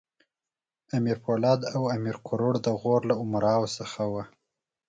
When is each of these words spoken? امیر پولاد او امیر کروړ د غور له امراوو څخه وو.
امیر 0.97 1.17
پولاد 1.25 1.59
او 1.75 1.81
امیر 1.95 2.17
کروړ 2.27 2.53
د 2.65 2.67
غور 2.79 3.01
له 3.09 3.15
امراوو 3.23 3.73
څخه 3.77 4.01
وو. 4.11 4.23